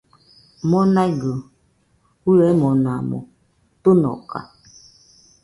Monaigɨ 0.69 1.31
fɨemonamo 2.21 3.17
tɨnoka 3.83 4.39